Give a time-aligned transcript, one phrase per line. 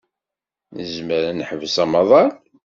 [0.75, 2.31] Nezmer ad neḥbes amaḍal.